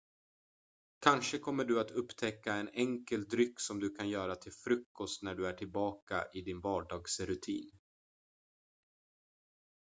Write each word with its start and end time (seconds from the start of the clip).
kanske 1.01 1.37
kommer 1.37 1.63
du 1.65 1.79
att 1.79 1.91
upptäcka 1.91 2.53
en 2.53 2.69
enkel 2.73 3.23
dryck 3.25 3.59
som 3.59 3.79
du 3.79 3.95
kan 3.95 4.09
göra 4.09 4.35
till 4.35 4.51
frukost 4.53 5.23
när 5.23 5.35
du 5.35 5.47
är 5.47 5.53
tillbaka 5.53 6.25
i 6.33 6.41
din 6.41 6.59
vardagsrutin 6.61 7.71